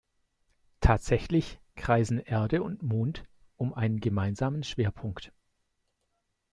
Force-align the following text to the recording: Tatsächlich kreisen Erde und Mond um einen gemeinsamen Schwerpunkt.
Tatsächlich 0.79 1.59
kreisen 1.75 2.17
Erde 2.17 2.63
und 2.63 2.81
Mond 2.81 3.23
um 3.55 3.71
einen 3.71 3.99
gemeinsamen 3.99 4.63
Schwerpunkt. 4.63 5.31